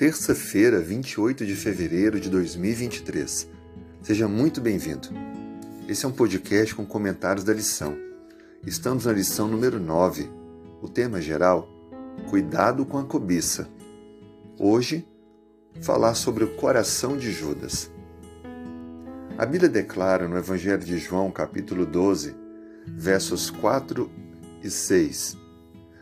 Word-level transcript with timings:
terça-feira, 0.00 0.80
28 0.80 1.44
de 1.44 1.54
fevereiro 1.54 2.18
de 2.18 2.30
2023. 2.30 3.46
Seja 4.00 4.26
muito 4.26 4.58
bem-vindo. 4.58 5.10
Esse 5.86 6.06
é 6.06 6.08
um 6.08 6.12
podcast 6.12 6.74
com 6.74 6.86
comentários 6.86 7.44
da 7.44 7.52
lição. 7.52 7.94
Estamos 8.66 9.04
na 9.04 9.12
lição 9.12 9.46
número 9.46 9.78
9. 9.78 10.26
O 10.80 10.88
tema 10.88 11.20
geral: 11.20 11.68
Cuidado 12.30 12.86
com 12.86 12.96
a 12.96 13.04
cobiça. 13.04 13.68
Hoje, 14.58 15.06
falar 15.82 16.14
sobre 16.14 16.44
o 16.44 16.56
coração 16.56 17.18
de 17.18 17.30
Judas. 17.30 17.90
A 19.36 19.44
Bíblia 19.44 19.68
declara 19.68 20.26
no 20.26 20.38
Evangelho 20.38 20.82
de 20.82 20.96
João, 20.96 21.30
capítulo 21.30 21.84
12, 21.84 22.34
versos 22.86 23.50
4 23.50 24.10
e 24.62 24.70
6: 24.70 25.36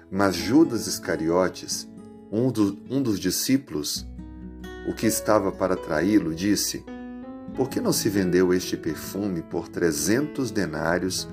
Mas 0.09 0.37
Judas 0.37 0.87
Iscariotes, 0.87 1.89
um, 2.31 2.51
do, 2.51 2.79
um 2.91 3.03
dos 3.03 3.19
discípulos, 3.19 4.07
o 4.89 4.95
que 4.95 5.07
estava 5.07 5.51
para 5.51 5.77
traí-lo, 5.77 6.35
disse: 6.35 6.85
Por 7.55 7.69
que 7.69 7.81
não 7.81 7.93
se 7.93 8.09
vendeu 8.09 8.53
este 8.53 8.77
perfume 8.77 9.43
por 9.43 9.69
trezentos 9.69 10.51
denários 10.51 11.29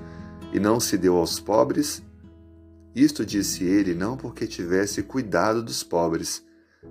e 0.52 0.60
não 0.60 0.80
se 0.80 0.96
deu 0.96 1.16
aos 1.16 1.38
pobres? 1.38 2.02
Isto 2.94 3.26
disse 3.26 3.64
ele 3.64 3.94
não 3.94 4.16
porque 4.16 4.46
tivesse 4.46 5.02
cuidado 5.02 5.62
dos 5.62 5.82
pobres, 5.82 6.42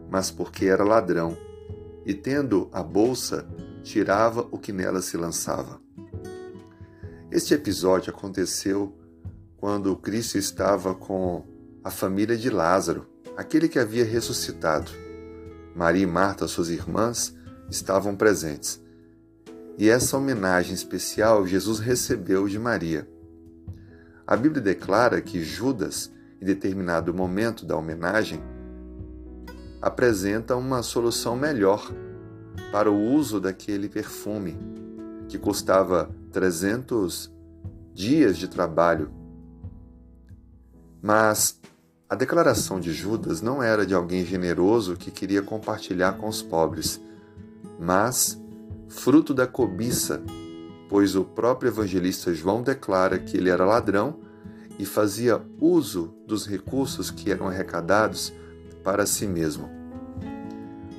mas 0.09 0.29
porque 0.29 0.65
era 0.65 0.83
ladrão, 0.83 1.35
e 2.05 2.13
tendo 2.13 2.69
a 2.71 2.83
bolsa, 2.83 3.47
tirava 3.83 4.47
o 4.51 4.57
que 4.59 4.71
nela 4.71 5.01
se 5.01 5.17
lançava. 5.17 5.81
Este 7.31 7.53
episódio 7.53 8.13
aconteceu 8.13 8.95
quando 9.57 9.95
Cristo 9.95 10.37
estava 10.37 10.93
com 10.93 11.43
a 11.83 11.89
família 11.89 12.37
de 12.37 12.49
Lázaro 12.49 13.14
aquele 13.35 13.67
que 13.67 13.79
havia 13.79 14.05
ressuscitado. 14.05 14.91
Maria 15.75 16.03
e 16.03 16.07
Marta, 16.07 16.47
suas 16.47 16.69
irmãs, 16.69 17.35
estavam 17.69 18.15
presentes. 18.15 18.81
E 19.77 19.89
essa 19.89 20.17
homenagem 20.17 20.73
especial 20.73 21.45
Jesus 21.45 21.79
recebeu 21.79 22.47
de 22.47 22.57
Maria. 22.57 23.07
A 24.25 24.35
Bíblia 24.35 24.61
declara 24.61 25.21
que 25.21 25.43
Judas, 25.43 26.11
em 26.41 26.45
determinado 26.45 27.13
momento 27.13 27.65
da 27.65 27.75
homenagem, 27.75 28.41
apresenta 29.81 30.55
uma 30.55 30.81
solução 30.81 31.35
melhor 31.35 31.91
para 32.71 32.89
o 32.89 32.97
uso 32.97 33.39
daquele 33.39 33.89
perfume, 33.89 34.57
que 35.27 35.37
custava 35.37 36.09
300 36.31 37.31
dias 37.93 38.37
de 38.37 38.47
trabalho. 38.47 39.11
Mas 41.01 41.59
a 42.07 42.13
declaração 42.13 42.79
de 42.79 42.93
Judas 42.93 43.41
não 43.41 43.63
era 43.63 43.83
de 43.83 43.93
alguém 43.93 44.23
generoso 44.23 44.95
que 44.95 45.09
queria 45.09 45.41
compartilhar 45.41 46.13
com 46.13 46.27
os 46.27 46.39
pobres, 46.39 47.01
mas 47.79 48.39
fruto 48.87 49.33
da 49.33 49.47
cobiça, 49.47 50.21
pois 50.87 51.15
o 51.15 51.23
próprio 51.23 51.69
evangelista 51.69 52.31
João 52.31 52.61
declara 52.61 53.17
que 53.17 53.35
ele 53.35 53.49
era 53.49 53.65
ladrão 53.65 54.19
e 54.77 54.85
fazia 54.85 55.41
uso 55.59 56.13
dos 56.27 56.45
recursos 56.45 57.09
que 57.09 57.31
eram 57.31 57.47
arrecadados 57.47 58.31
para 58.83 59.07
si 59.07 59.25
mesmo. 59.25 59.67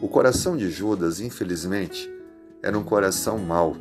O 0.03 0.09
coração 0.09 0.57
de 0.57 0.69
Judas, 0.71 1.21
infelizmente, 1.21 2.11
era 2.61 2.77
um 2.77 2.83
coração 2.83 3.39
mau. 3.39 3.77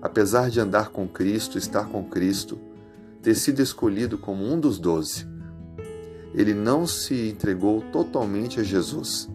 Apesar 0.00 0.48
de 0.48 0.60
andar 0.60 0.88
com 0.88 1.06
Cristo, 1.06 1.58
estar 1.58 1.88
com 1.88 2.04
Cristo, 2.04 2.58
ter 3.20 3.34
sido 3.34 3.60
escolhido 3.60 4.16
como 4.16 4.44
um 4.44 4.58
dos 4.58 4.78
doze, 4.78 5.26
ele 6.38 6.54
não 6.54 6.86
se 6.86 7.30
entregou 7.30 7.82
totalmente 7.90 8.60
a 8.60 8.62
Jesus. 8.62 9.28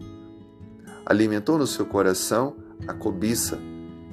Alimentou 1.04 1.58
no 1.58 1.66
seu 1.66 1.84
coração 1.84 2.56
a 2.88 2.94
cobiça 2.94 3.58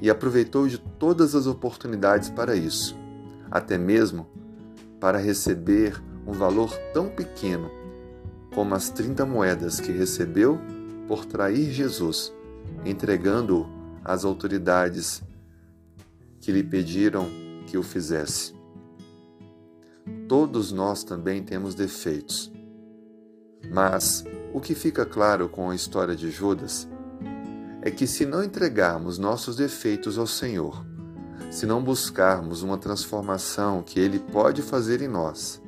e 0.02 0.10
aproveitou 0.10 0.68
de 0.68 0.78
todas 0.78 1.34
as 1.34 1.48
oportunidades 1.48 2.30
para 2.30 2.54
isso, 2.54 2.94
até 3.50 3.78
mesmo 3.78 4.28
para 5.00 5.18
receber 5.18 6.04
um 6.28 6.34
valor 6.34 6.70
tão 6.94 7.08
pequeno 7.08 7.72
como 8.54 8.76
as 8.76 8.90
30 8.90 9.26
moedas 9.26 9.80
que 9.80 9.94
recebeu 9.94 10.60
por 11.08 11.24
trair 11.24 11.72
Jesus, 11.72 12.34
entregando-o 12.84 13.70
às 14.04 14.26
autoridades 14.26 15.24
que 16.42 16.52
lhe 16.52 16.62
pediram 16.62 17.26
que 17.68 17.78
o 17.78 17.84
fizesse. 17.84 18.54
Todos 20.28 20.74
nós 20.74 21.06
também 21.06 21.42
temos 21.42 21.74
defeitos. 21.74 22.52
Mas 23.72 24.26
o 24.54 24.60
que 24.60 24.76
fica 24.76 25.06
claro 25.06 25.48
com 25.48 25.70
a 25.70 25.76
história 25.76 26.14
de 26.14 26.30
Judas 26.30 26.90
é 27.82 27.90
que 27.90 28.06
se 28.06 28.26
não 28.26 28.44
entregarmos 28.44 29.18
nossos 29.18 29.56
defeitos 29.56 30.18
ao 30.18 30.28
Senhor, 30.28 30.86
se 31.50 31.66
não 31.66 31.82
buscarmos 31.82 32.64
uma 32.64 32.78
transformação 32.78 33.82
que 33.82 33.98
Ele 33.98 34.20
pode 34.20 34.62
fazer 34.62 35.02
em 35.02 35.08
nós, 35.08 35.62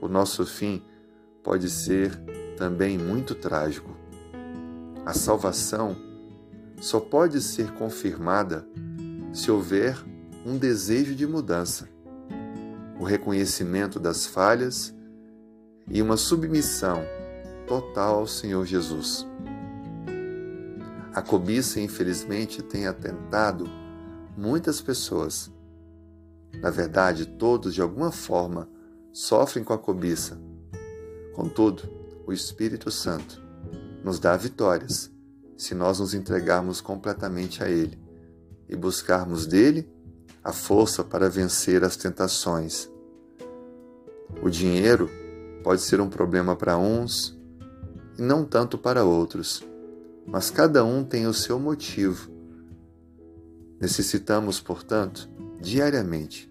o 0.00 0.06
nosso 0.06 0.46
fim 0.46 0.80
pode 1.42 1.68
ser 1.68 2.16
também 2.56 2.96
muito 2.96 3.34
trágico. 3.34 3.96
A 5.04 5.12
salvação 5.12 5.96
só 6.80 7.00
pode 7.00 7.40
ser 7.40 7.72
confirmada 7.72 8.64
se 9.32 9.50
houver 9.50 9.98
um 10.46 10.56
desejo 10.56 11.16
de 11.16 11.26
mudança, 11.26 11.88
o 12.98 13.02
reconhecimento 13.02 13.98
das 13.98 14.24
falhas 14.24 14.94
e 15.88 16.00
uma 16.00 16.16
submissão 16.16 17.02
total 17.70 18.18
ao 18.18 18.26
Senhor 18.26 18.66
Jesus. 18.66 19.24
A 21.14 21.22
cobiça, 21.22 21.80
infelizmente, 21.80 22.64
tem 22.64 22.88
atentado 22.88 23.70
muitas 24.36 24.80
pessoas. 24.80 25.48
Na 26.60 26.68
verdade, 26.68 27.26
todos, 27.26 27.72
de 27.72 27.80
alguma 27.80 28.10
forma, 28.10 28.68
sofrem 29.12 29.62
com 29.62 29.72
a 29.72 29.78
cobiça. 29.78 30.36
Contudo, 31.32 31.88
o 32.26 32.32
Espírito 32.32 32.90
Santo 32.90 33.40
nos 34.02 34.18
dá 34.18 34.36
vitórias 34.36 35.08
se 35.56 35.72
nós 35.72 36.00
nos 36.00 36.12
entregarmos 36.12 36.80
completamente 36.80 37.62
a 37.62 37.68
Ele 37.68 37.96
e 38.68 38.74
buscarmos 38.74 39.46
dele 39.46 39.88
a 40.42 40.52
força 40.52 41.04
para 41.04 41.30
vencer 41.30 41.84
as 41.84 41.96
tentações. 41.96 42.90
O 44.42 44.50
dinheiro 44.50 45.08
pode 45.62 45.82
ser 45.82 46.00
um 46.00 46.10
problema 46.10 46.56
para 46.56 46.76
uns 46.76 47.38
e 48.18 48.22
não 48.22 48.44
tanto 48.44 48.76
para 48.76 49.04
outros, 49.04 49.64
mas 50.26 50.50
cada 50.50 50.84
um 50.84 51.04
tem 51.04 51.26
o 51.26 51.34
seu 51.34 51.58
motivo. 51.58 52.30
Necessitamos, 53.80 54.60
portanto, 54.60 55.28
diariamente 55.60 56.50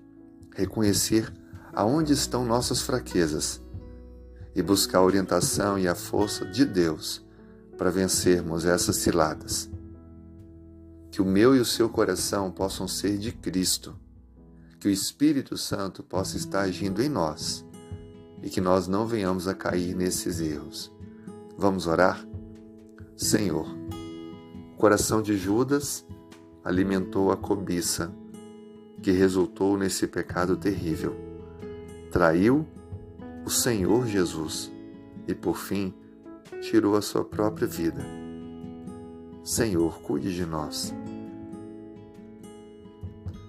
reconhecer 0.56 1.32
aonde 1.74 2.14
estão 2.14 2.44
nossas 2.44 2.82
fraquezas 2.82 3.62
e 4.56 4.62
buscar 4.62 5.00
a 5.00 5.04
orientação 5.04 5.78
e 5.78 5.88
a 5.88 5.96
força 5.96 6.46
de 6.46 6.66
Deus 6.66 7.24
para 7.78 7.90
vencermos 7.92 8.66
essas 8.66 8.98
ciladas. 8.98 9.70
Que 11.12 11.22
o 11.22 11.26
meu 11.26 11.56
e 11.56 11.60
o 11.60 11.66
seu 11.66 11.88
coração 11.88 12.52
possam 12.52 12.88
ser 12.88 13.18
de 13.18 13.32
Cristo, 13.32 13.96
que 14.80 14.88
o 14.88 14.92
Espírito 14.92 15.58
Santo 15.58 16.04
possa 16.04 16.36
estar 16.36 16.62
agindo 16.62 17.02
em 17.02 17.10
nós 17.10 17.66
e 18.42 18.50
que 18.50 18.62
nós 18.62 18.88
não 18.88 19.06
venhamos 19.08 19.48
a 19.48 19.54
cair 19.54 19.96
nesses 19.96 20.40
erros. 20.40 20.92
Vamos 21.60 21.88
orar? 21.88 22.26
Senhor, 23.18 23.68
o 24.72 24.78
coração 24.78 25.22
de 25.22 25.36
Judas 25.36 26.08
alimentou 26.64 27.34
a 27.34 27.36
cobiça 27.36 28.16
que 29.04 29.12
resultou 29.12 29.78
nesse 29.78 30.08
pecado 30.08 30.56
terrível. 30.56 31.18
Traiu 32.14 32.66
o 33.46 33.50
Senhor 33.50 34.08
Jesus 34.08 34.72
e, 35.28 35.36
por 35.36 35.58
fim, 35.58 35.94
tirou 36.62 36.96
a 36.96 37.02
sua 37.02 37.26
própria 37.26 37.68
vida. 37.68 38.06
Senhor, 39.44 40.00
cuide 40.00 40.34
de 40.34 40.46
nós. 40.46 40.96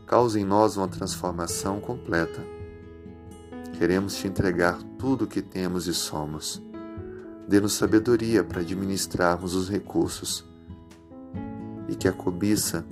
Cause 0.08 0.40
em 0.40 0.44
nós 0.44 0.76
uma 0.76 0.88
transformação 0.88 1.78
completa. 1.78 2.44
Queremos 3.78 4.16
te 4.16 4.26
entregar 4.26 4.82
tudo 4.98 5.26
o 5.26 5.28
que 5.28 5.40
temos 5.40 5.86
e 5.86 5.94
somos 5.94 6.60
Dê-nos 7.50 7.72
sabedoria 7.72 8.44
para 8.44 8.60
administrarmos 8.60 9.56
os 9.56 9.68
recursos 9.68 10.44
e 11.88 11.96
que 11.96 12.06
a 12.06 12.12
cobiça 12.12 12.86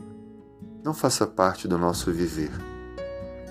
não 0.83 0.93
faça 0.93 1.29
parte 1.29 1.69
do 1.69 1.79
nosso 1.79 2.11
viver. 2.11 2.51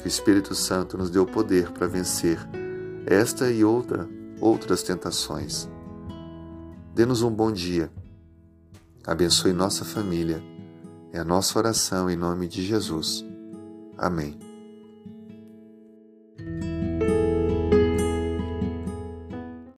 Que 0.01 0.05
o 0.05 0.07
Espírito 0.09 0.53
Santo 0.53 0.97
nos 0.97 1.09
dê 1.09 1.17
o 1.17 1.25
poder 1.25 1.71
para 1.71 1.87
vencer 1.87 2.37
esta 3.05 3.49
e 3.49 3.63
outra, 3.63 4.05
outras 4.41 4.83
tentações. 4.83 5.69
Dê-nos 6.93 7.21
um 7.21 7.31
bom 7.31 7.53
dia. 7.53 7.89
Abençoe 9.05 9.53
nossa 9.53 9.85
família. 9.85 10.43
É 11.13 11.19
a 11.19 11.23
nossa 11.23 11.57
oração 11.57 12.09
em 12.09 12.17
nome 12.17 12.49
de 12.49 12.61
Jesus. 12.61 13.23
Amém. 13.97 14.46